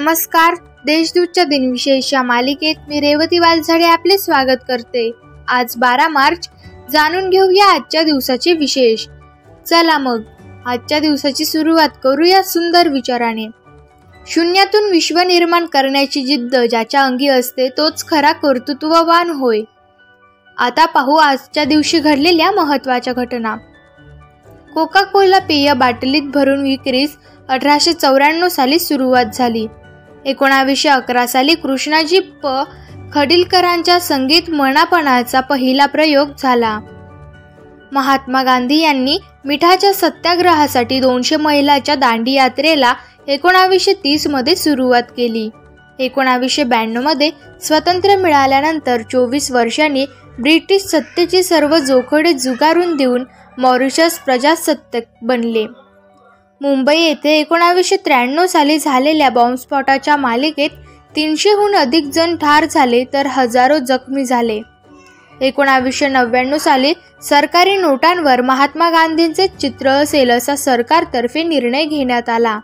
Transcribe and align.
नमस्कार. 0.00 0.54
देशदूतच्या 0.86 1.44
दिनविशेष 1.44 2.14
या 2.14 2.22
मालिकेत 2.22 2.74
मी 2.88 3.00
रेवती 3.00 3.38
वालझाडे 3.38 3.84
आपले 3.84 4.18
स्वागत 4.18 4.58
करते. 4.68 5.12
आज 5.48 5.76
बारा 5.76 6.08
मार्च. 6.08 6.48
जाणून 6.90 7.30
घेऊया 7.30 7.66
आजच्या 7.66 8.02
दिवसाचे 8.02 8.52
विशेष. 8.52 9.06
चला 9.66 9.98
मग 9.98 10.20
आजच्या 10.66 10.98
दिवसाची 10.98 11.44
सुरुवात 11.44 11.88
करूया 12.04 12.42
सुंदर 12.42 12.88
विचाराने. 12.88 13.46
शून्यातून 14.26 14.90
विश्व 14.90 15.18
निर्माण 15.18 15.66
करण्याची 15.66 16.22
जिद्द 16.22 16.56
ज्याच्या 16.56 17.02
अंगी 17.02 17.28
असते 17.28 17.68
तोच 17.68 18.08
खरा 18.08 18.32
कर्तृत्ववान 18.32 19.30
होय. 19.30 19.60
आता 20.58 20.86
पाहू 20.86 21.14
आजच्या 21.14 21.64
दिवशी 21.64 21.98
घडलेल्या 21.98 22.50
महत्त्वाच्या 22.50 23.12
घटना. 23.12 23.56
कोका 24.74 25.02
कोला 25.02 25.38
पेय 25.38 25.72
बाटलीत 25.72 26.22
भरून 26.22 26.62
विक्रीस 26.62 27.16
अठराशे 27.48 27.92
चौऱ्याण्णव 27.92 28.48
साली 28.48 28.78
सुरुवात 28.78 29.24
झाली. 29.34 29.66
एकोणावीसशे 30.24 30.88
अकरा 30.88 31.26
साली 31.26 31.54
कृष्णाजी 31.54 32.18
प. 32.18 32.62
खडिलकरांच्या 33.12 34.00
संगीत 34.00 34.50
मनापणाचा 34.50 35.40
पहिला 35.40 35.86
प्रयोग 35.86 36.28
झाला. 36.38 36.78
महात्मा 37.92 38.42
गांधी 38.42 38.80
यांनी 38.80 39.18
मिठाच्या 39.44 39.92
सत्याग्रहासाठी 39.92 41.00
दोनशे 41.00 41.36
महिलाच्या 41.36 41.94
दांडी 41.94 42.32
यात्रेला 42.32 42.94
एकोणावीसशे 43.28 43.92
तीसमध्ये 43.92 44.56
सुरुवात 44.56 45.02
केली. 45.16 45.50
एकोणावीसशे 45.98 46.64
ब्याण्णवमध्ये 46.64 47.30
स्वातंत्र्य 47.62 48.16
मिळाल्यानंतर 48.16 49.02
चोवीस 49.02 49.50
वर्षांनी 49.50 50.06
ब्रिटिश 50.38 50.82
सत्तेची 50.82 51.42
सर्व 51.42 51.78
जोखडे 51.78 52.32
जुगारून 52.32 52.96
देऊन 52.96 53.24
मॉरिशस 53.58 54.18
प्रजासत्ताक 54.18 55.02
बनले. 55.22 55.66
मुंबई 56.60 56.96
येथे 56.98 57.30
एकोणावीसशे 57.38 57.96
त्र्याण्णव 57.96 58.46
साली 58.46 58.78
झालेल्या 58.78 59.28
बॉम्बस्फोटाच्या 59.30 60.16
मालिकेत 60.16 60.70
तीनशेहून 61.16 61.74
अधिक 61.76 62.04
जण 62.04 62.36
ठार 62.36 62.64
झाले 62.64 63.04
तर 63.12 63.26
हजारो 63.26 63.78
जखमी 63.78 64.24
झाले. 64.24 64.60
एकोणावीसशे 65.40 66.08
नव्याण्णव 66.08 66.58
साली 66.58 66.92
सरकारी 67.22 67.76
नोटांवर 67.76 68.40
महात्मा 68.40 68.90
गांधींचे 68.90 69.46
चित्र 69.60 69.90
असेल 69.90 70.30
असा 70.30 70.56
सरकारतर्फे 70.56 71.42
निर्णय 71.42 71.84
घेण्यात 71.84 72.28
आला. 72.28 72.58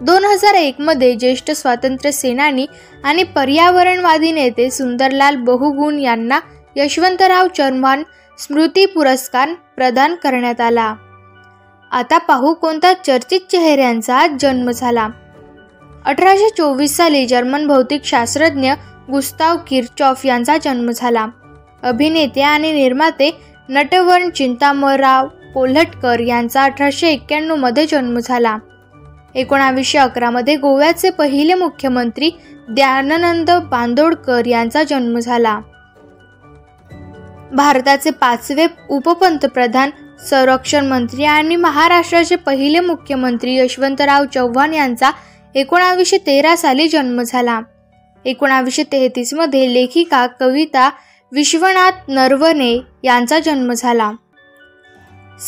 दोन 0.00 0.24
हजार 0.24 0.54
एकमध्ये 0.54 1.14
ज्येष्ठ 1.14 1.50
स्वातंत्र्य 1.50 2.12
सेनानी 2.12 2.66
आणि 3.04 3.22
पर्यावरणवादी 3.22 4.32
नेते 4.32 4.70
सुंदरलाल 4.70 5.36
बहुगुण 5.36 5.98
यांना 5.98 6.40
यशवंतराव 6.76 7.48
चव्हाण 7.56 8.02
स्मृती 8.38 8.86
पुरस्कार 8.86 9.52
प्रदान 9.76 10.14
करण्यात 10.14 10.60
आला. 10.60 10.94
आता 11.92 12.18
पाहू 12.18 12.54
कोणत्या 12.54 12.92
चर्चित 12.92 13.40
चेहऱ्यांचा 13.50 14.26
जन्म 14.40 14.70
झाला. 14.70 15.08
अठराशे 16.04 16.48
चोवीस 16.56 16.96
साली 16.96 17.26
जर्मन 17.26 17.66
भौतिक 17.66 18.04
शास्त्रज्ञ 18.04 18.72
गुस्ताव 19.10 19.56
किरचॉफ 19.66 20.26
यांचा 20.26 20.56
जन्म 20.56 20.90
झाला. 20.90 21.26
अभिनेते 21.82 22.42
आणि 22.42 22.72
निर्माते 22.72 23.38
नटवर्ण 23.68 24.30
चिंतामराव 24.30 25.28
कोल्हटकर 25.54 26.20
यांचा 26.20 26.64
अठराशे 26.64 27.08
एक्क्याण्णवमध्ये 27.08 27.86
जन्म 27.86 28.18
झाला. 28.18 28.58
एकोणावीसशे 29.34 29.98
अकरामध्ये 29.98 30.56
गोव्याचे 30.56 31.10
पहिले 31.10 31.54
मुख्यमंत्री 31.54 32.30
दयानंद 32.68 33.50
बांदोडकर 33.50 34.46
यांचा 34.46 34.82
जन्म 34.82 35.18
झाला. 35.18 35.60
भारताचे 37.52 38.10
पाचवे 38.10 38.66
उपपंतप्रधान 38.88 39.90
संरक्षण 40.30 40.86
मंत्री 40.86 41.24
आणि 41.24 41.56
महाराष्ट्राचे 41.56 42.36
पहिले 42.36 42.80
मुख्यमंत्री 42.80 43.56
यशवंतराव 43.56 44.24
चव्हाण 44.34 44.74
यांचा 44.74 45.10
एकोणावीसशे 45.54 46.18
तेरा 46.18 46.56
साली 46.56 46.88
जन्म 46.88 47.22
झाला. 47.22 47.60
एकोणावीसशे 48.24 48.82
तेहतीसमध्ये 48.82 49.74
लेखिका 49.74 50.26
कविता 50.26 50.90
विश्वनाथ 51.32 51.92
नरवणे 52.08 52.80
यांचा 53.04 53.38
जन्म 53.38 53.72
झाला. 53.72 54.12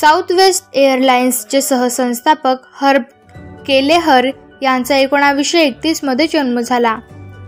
साऊथ 0.00 0.32
वेस्ट 0.32 0.64
एअरलाइन्सचे 0.74 1.60
सहसंस्थापक 1.60 2.56
हर्ब 2.72 3.02
केलेहर 3.66 4.26
यांचा 4.62 4.96
एकोणावीसशे 4.96 5.60
एकतीसमध्ये 5.60 6.26
जन्म 6.32 6.60
झाला. 6.60 6.98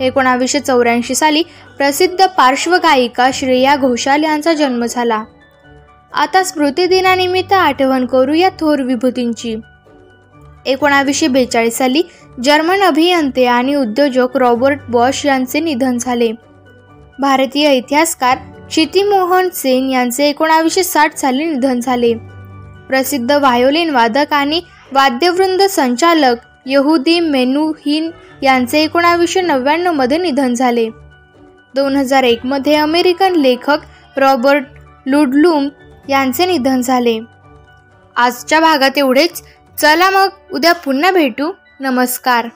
एकोणावीसशे 0.00 0.60
चौऱ्याऐंशी 0.60 1.14
साली 1.14 1.42
प्रसिद्ध 1.76 2.26
पार्श्वगायिका 2.26 3.30
श्रेया 3.34 3.76
घोषाल 3.76 4.24
यांचा 4.24 4.52
जन्म 4.52 4.84
झाला. 4.84 5.24
आता 6.12 6.42
स्मृतिदिनानिमित्त 6.42 7.52
आठवण 7.52 8.06
करू 8.06 8.34
या 8.34 8.48
थोर 8.60 8.80
विभूतींची. 8.82 9.56
एकोणावीसशे 10.66 11.28
बेचाळीस 11.28 11.76
साली 11.78 12.02
जर्मन 12.44 12.82
अभियंते 12.82 13.46
आणि 13.46 13.74
उद्योजक 13.74 14.36
रॉबर्ट 14.36 14.78
बॉश 14.88 15.26
यांचे 15.26 15.60
निधन 15.60 15.98
झाले. 15.98 16.32
भारतीय 17.20 17.72
इतिहासकार 17.72 18.36
क्षितिमोहन 18.68 19.48
सेन 19.54 19.90
यांचे 19.90 20.28
एकोणावीसशे 20.28 20.82
साठ 20.82 21.16
साली 21.16 21.44
निधन 21.44 21.80
झाले. 21.80 22.14
प्रसिद्ध 22.88 23.32
व्हायोलिन 23.32 23.90
वादक 23.90 24.32
आणि 24.32 24.60
वाद्यवृंद 24.92 25.62
संचालक 25.62 26.36
यहुदी 26.66 27.20
मेनुहिन 27.20 28.10
यांचे 28.42 28.82
एकोणावीसशे 28.82 29.40
नव्याण्णवमध्ये 29.40 30.18
निधन 30.18 30.54
झाले. 30.54 30.88
दोन 31.74 31.96
हजार 31.96 32.22
एकमध्ये 32.22 32.74
अमेरिकन 32.74 33.36
लेखक 33.36 33.78
रॉबर्ट 34.16 34.64
लुडलूम 35.06 35.68
यांचे 36.10 36.46
निधन 36.46 36.80
झाले. 36.80 37.20
आजच्या 38.16 38.60
भागात 38.60 38.90
एवढेच. 38.96 39.42
चला 39.78 40.10
मग 40.10 40.28
उद्या 40.52 40.72
पुन्हा 40.72 41.10
भेटू. 41.10 41.52
नमस्कार. 41.80 42.48